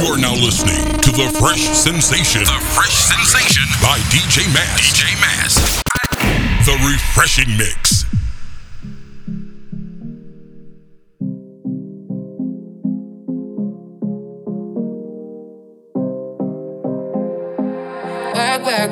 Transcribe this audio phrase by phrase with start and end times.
[0.00, 2.40] You are now listening to The Fresh Sensation.
[2.44, 4.80] The Fresh Sensation by DJ Mass.
[4.80, 5.82] DJ Mass.
[6.64, 7.89] The Refreshing Mix.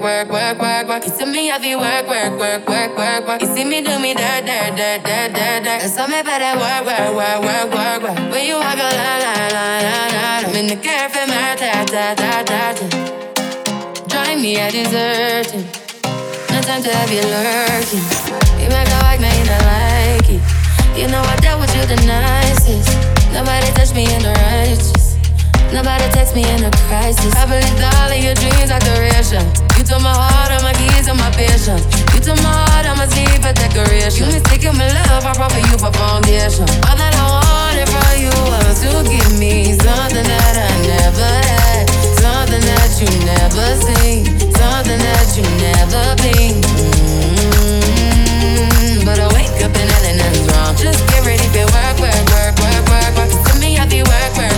[0.09, 1.05] Work, work, work, work.
[1.05, 3.43] You see me have you work, work, work, work, work, work.
[3.43, 5.83] You see me do me dirt, dirt, dirt, dirt, dirt, dirt.
[5.85, 8.33] And some me better work, work, work, work, work, work.
[8.33, 10.49] When you walk a la la la la la.
[10.49, 12.87] I'm in the cafe, my ta ta ta ta ta.
[14.09, 15.69] Drive me a deserting.
[16.57, 18.01] No time to have you lurking.
[18.65, 20.41] You make a like, now you not like it.
[20.97, 22.97] You know I dealt with you the nicest.
[23.35, 25.08] Nobody touched me in the righteous.
[25.73, 27.35] Nobody text me in a crisis.
[27.47, 29.45] Believed all of your dreams are duration.
[29.77, 31.85] You took my heart, all my keys, and my patience.
[32.15, 33.07] You took my heart, I'ma
[33.49, 34.27] for decoration.
[34.29, 36.69] You mistaken my love, I brought for you for foundation.
[36.85, 41.89] All that I wanted from you was to give me something that I never had,
[42.21, 46.61] something that you never seen, something that you never been.
[47.57, 49.07] Mm-hmm.
[49.07, 50.77] But I wake up and nothing's wrong.
[50.77, 53.31] Just get ready for work, work, work, work, work, work.
[53.49, 54.58] Send me out the work, work,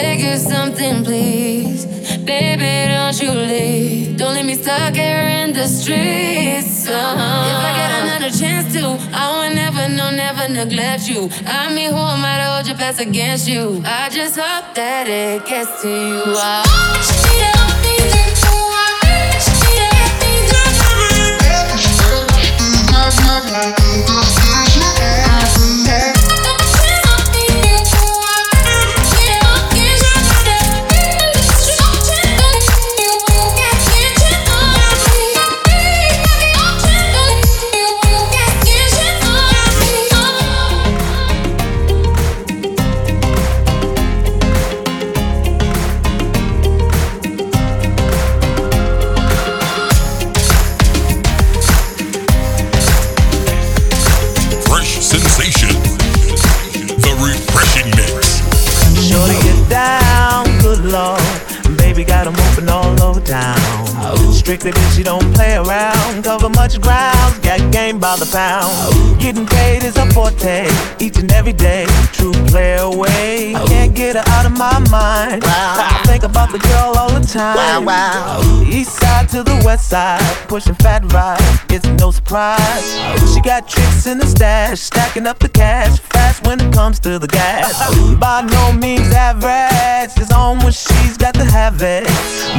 [0.00, 1.84] Beg you something, please.
[2.18, 4.16] Baby, don't you leave.
[4.16, 6.86] Don't leave me stuck here in the streets.
[6.86, 7.50] Uh-huh.
[7.50, 11.28] If I get another chance to, I will never, no, never neglect you.
[11.44, 13.82] I mean, who am I to hold your past against you?
[13.84, 16.22] I just hope that it gets to you.
[16.26, 16.62] Oh.
[17.00, 17.28] Fresh
[70.44, 71.86] is each and every day.
[72.12, 75.42] True player away, can't get her out of my mind.
[75.44, 77.56] I think about the girl all the time.
[78.78, 82.86] East side to the west side, pushing fat rides, it's no surprise.
[83.34, 87.18] She got tricks in the stash, stacking up the cash fast when it comes to
[87.18, 87.74] the gas.
[88.20, 92.06] By no means average, it's on when she's got to have it.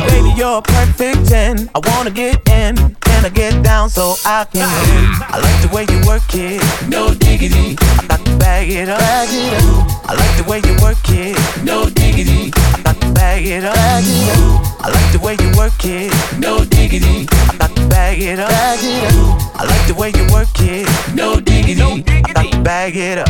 [0.10, 1.70] Baby, you're a perfect 10.
[1.74, 5.06] I wanna get in, can I get down so I can win?
[5.24, 7.78] I like the way you work it, no diggity.
[7.98, 9.00] I got to bag it up.
[9.00, 10.10] Bag it up.
[10.10, 12.52] I like the way you work it, no diggity.
[12.76, 13.76] I got to bag it up.
[13.76, 14.66] Bag it up.
[14.82, 16.09] I like the way you work it,
[16.40, 17.28] no diggity.
[17.50, 18.50] I got to bag it up.
[18.50, 19.60] Bag it up.
[19.60, 21.82] I like the way you work it, no diggity.
[21.82, 23.28] I got to bag it up.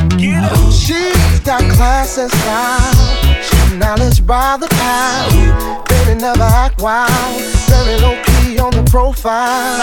[0.71, 3.41] She's got class and style.
[3.41, 5.87] She's knowledge by the pound.
[5.89, 7.41] Baby never act wild.
[7.69, 9.79] Very low key on the profile.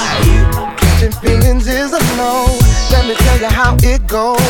[0.76, 2.46] Catching feelings is a no.
[2.90, 4.40] Let me tell you how it goes.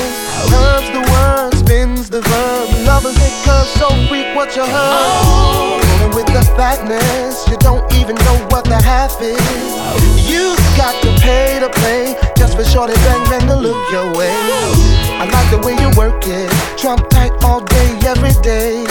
[0.51, 2.87] Curves the word, spins the verb.
[2.87, 5.81] Lovers hit curves so freak what you heard.
[5.87, 9.39] Rolling with the fatness, you don't even know what the half is.
[10.27, 14.35] You got to pay to play just for shorty bang bang to look your way.
[15.23, 18.85] I like the way you work it, trump tight all day, every day.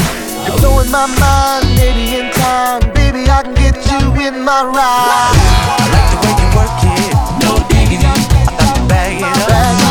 [0.46, 5.36] You're blowing my mind, maybe in time, baby I can get you in my ride.
[5.68, 8.08] I like the way you work it, no diggity.
[8.08, 9.85] I got to bag it up.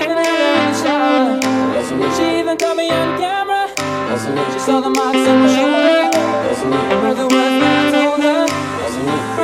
[0.00, 1.40] even in the shower.
[2.16, 3.68] She even caught me on camera.
[4.52, 6.10] She saw the marks on my shoulder.
[7.02, 9.43] Heard the words that I told her.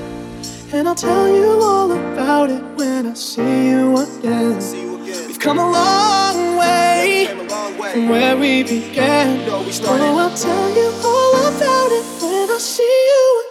[0.73, 4.61] And I'll tell you all about it when I see you again.
[4.61, 5.27] See you again.
[5.27, 7.91] We've come a long way yeah, a way.
[7.91, 9.45] from where we began.
[9.45, 13.50] No, we oh, I'll tell you all about it when I see you again.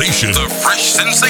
[0.00, 0.32] Sensation.
[0.32, 1.29] The Fresh Sensation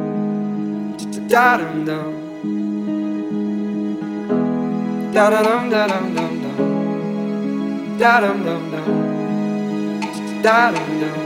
[1.31, 2.13] Da dum dum.
[5.13, 7.97] Da da dum da dum dum dum.
[7.97, 8.85] Da dum dum dum.
[10.43, 11.19] Da dum dum.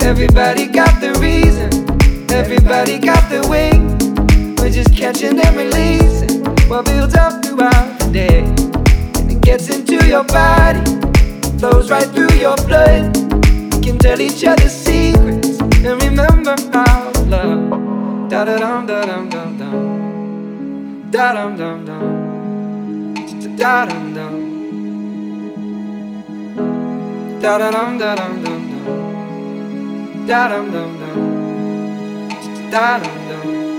[0.00, 1.70] Everybody got the reason.
[2.30, 3.72] Everybody got the way.
[4.58, 8.44] We're just catching and releasing what builds up throughout the day.
[9.18, 10.84] And it gets into your body,
[11.58, 13.16] flows right through your blood.
[13.74, 15.11] We can tell each other secrets
[15.84, 18.28] and remember how love.
[18.30, 21.10] Da da dum da dum dum dum.
[21.10, 22.02] Da dum dum dum.
[23.56, 24.34] Da dum dum.
[27.42, 30.26] Da da dum da dum dum dum.
[30.26, 31.18] Da dum dum dum.
[32.70, 33.71] Da dum dum.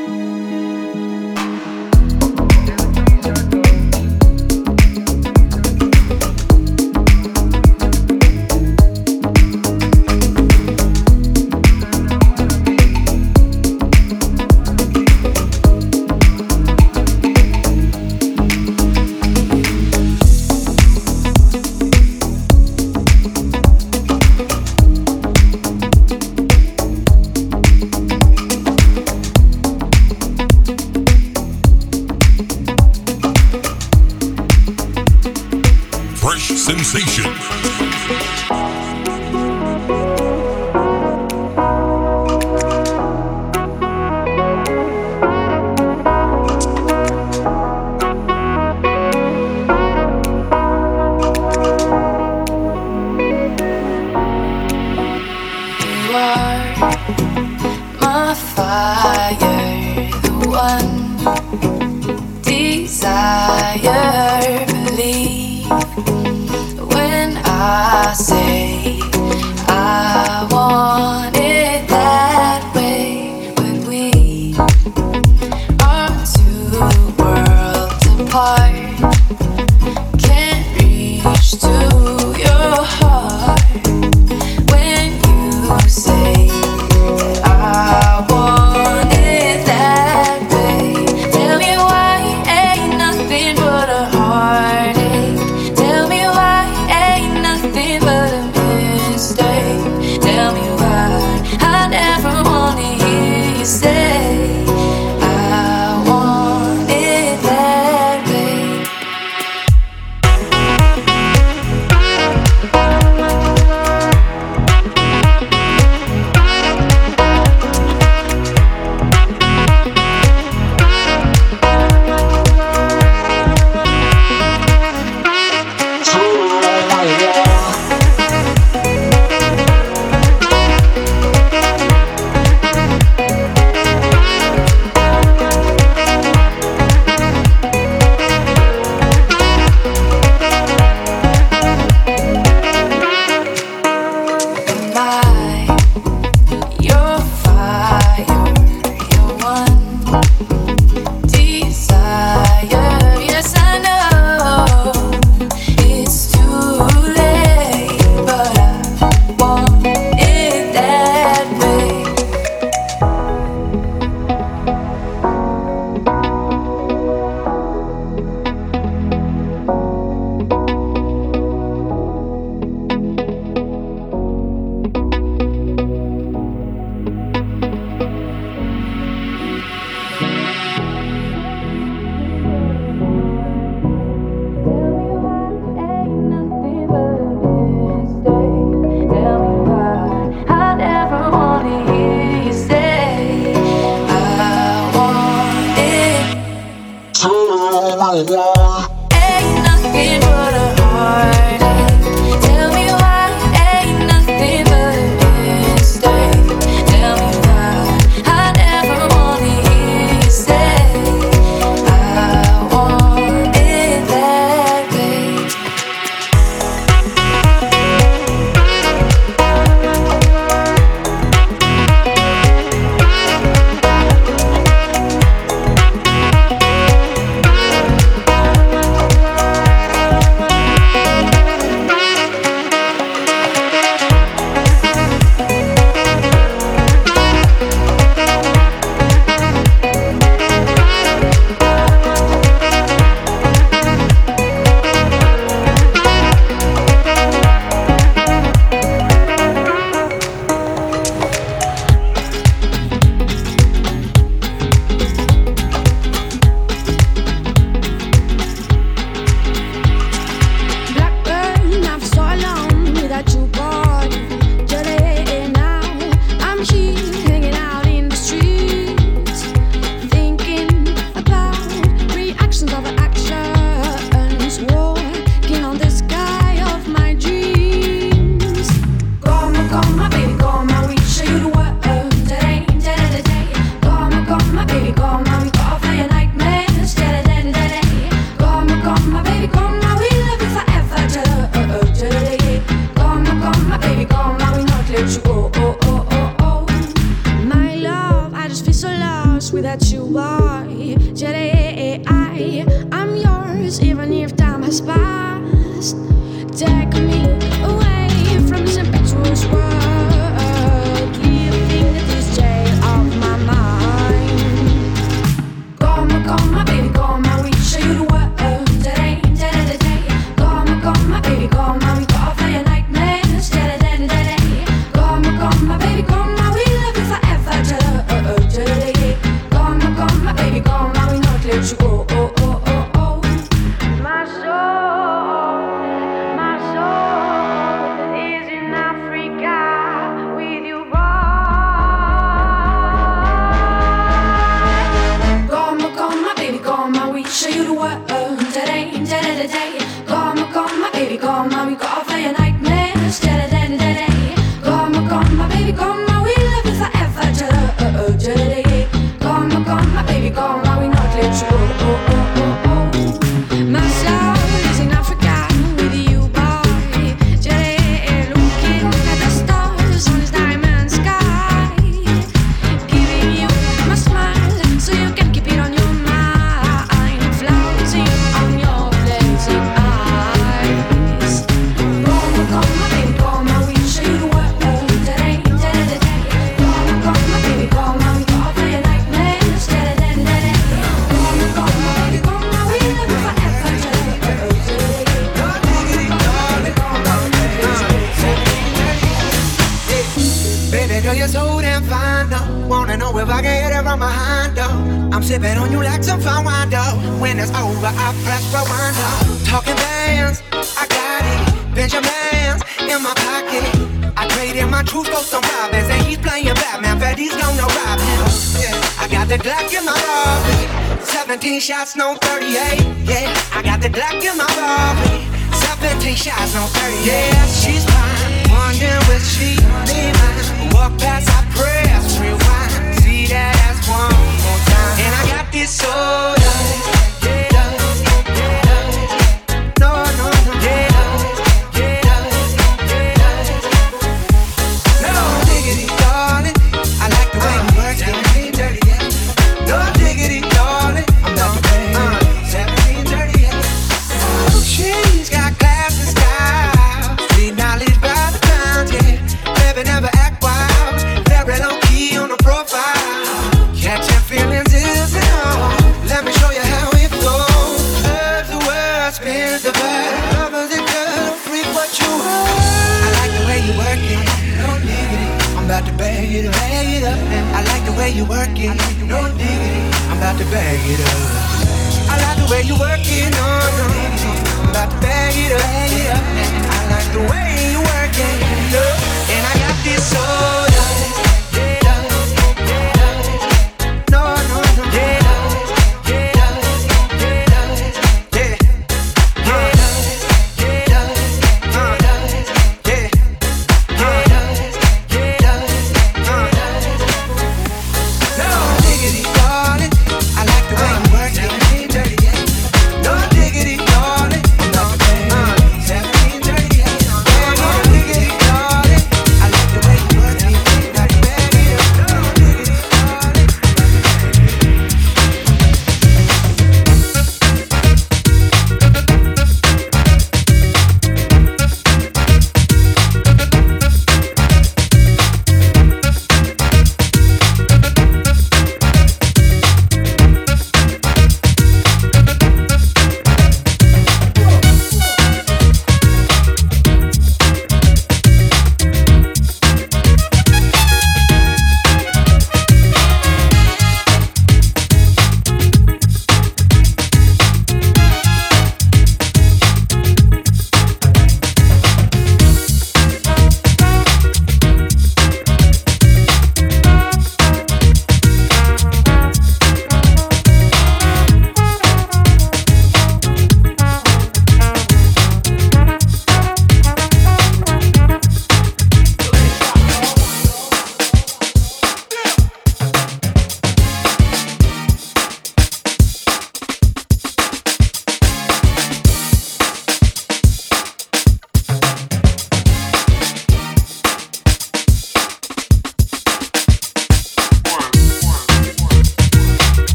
[198.45, 201.52] Ain't nothing but a heartache.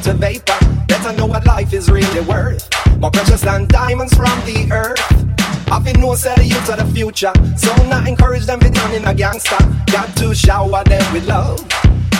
[0.00, 0.86] Turn to vapor.
[0.86, 2.68] Better know what life is really worth.
[2.98, 5.00] More precious than diamonds from the earth.
[5.70, 7.32] I've been no say the youth of the future.
[7.56, 9.58] So not encourage them to turn in a gangster.
[9.86, 11.66] Got to shower them with love.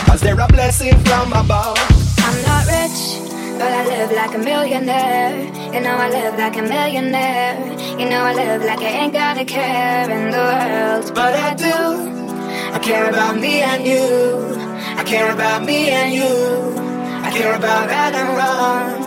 [0.05, 1.77] Cause they're a blessing from above.
[2.19, 3.19] I'm not rich,
[3.57, 5.45] but I live like a millionaire.
[5.73, 7.59] You know I live like a millionaire.
[7.99, 11.53] You know I live like I ain't got a care in the world, but I
[11.55, 12.73] do.
[12.73, 14.55] I care about me and you.
[14.97, 16.90] I care about me and you.
[17.31, 19.00] Care about right and wrong.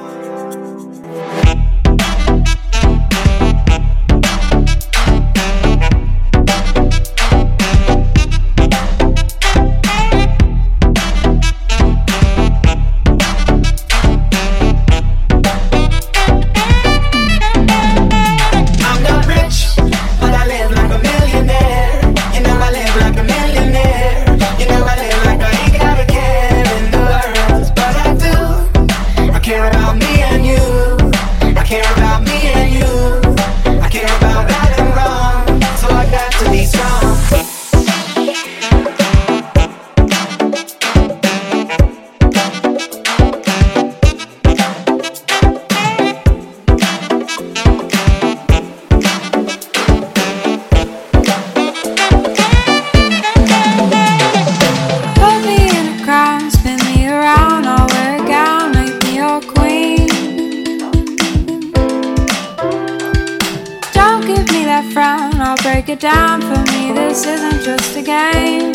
[65.85, 66.41] Break it down.
[66.41, 68.73] For me, this isn't just a game.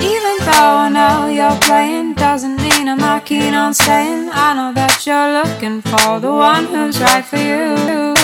[0.00, 4.30] Even though I know you're playing, doesn't mean I'm not keen on staying.
[4.32, 8.14] I know that you're looking for the one who's right for you.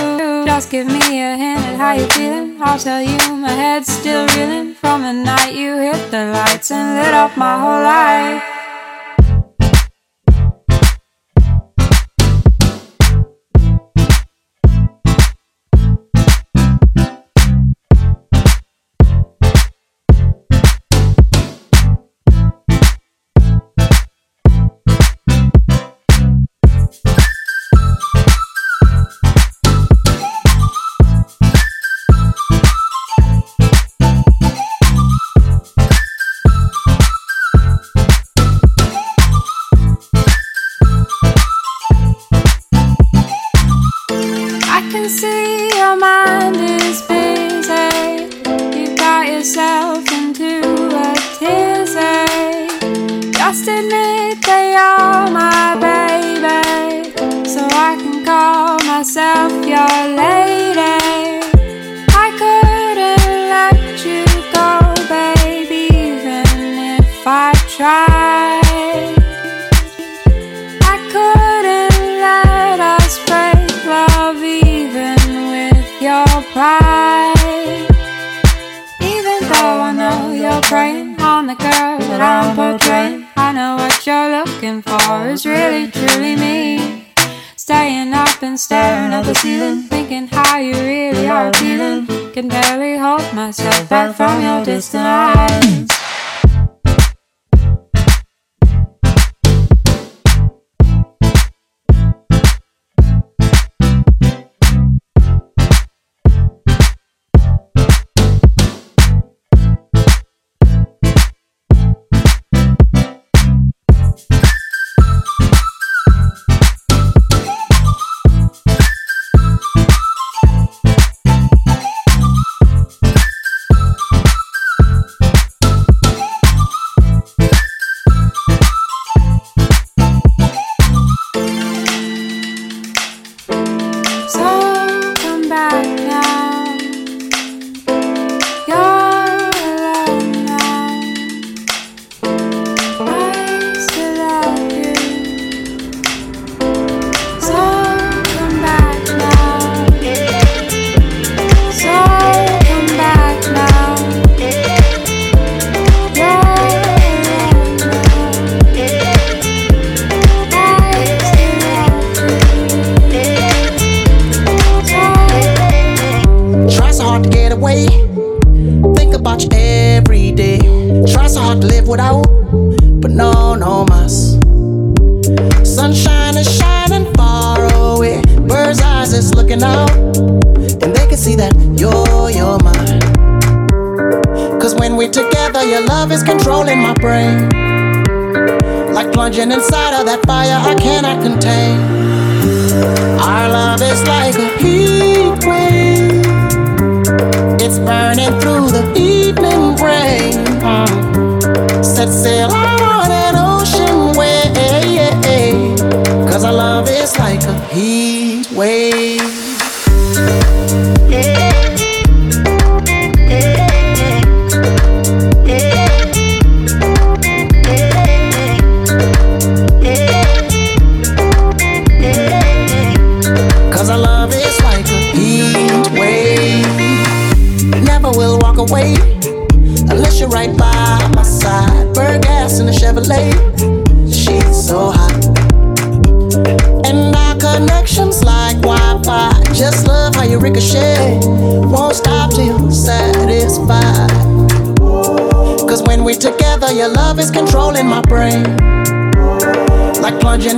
[0.47, 2.57] Just give me a hint at how you're feeling.
[2.63, 7.03] I'll tell you my head's still reeling from the night you hit the lights and
[7.03, 8.58] lit up my whole life.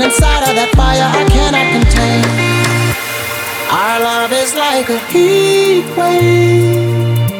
[0.01, 2.25] burning inside of that fire I cannot contain.
[3.71, 7.31] Our love is like a heat wave,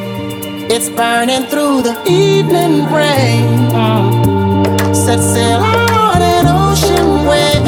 [0.71, 3.71] it's burning through the evening rain.
[4.95, 7.65] Set sail on an ocean wave,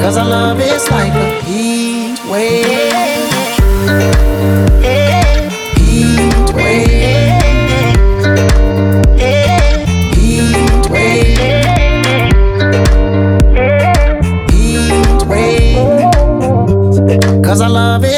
[0.00, 2.81] cause our love is like a heat wave.
[17.52, 18.11] Cause I love it.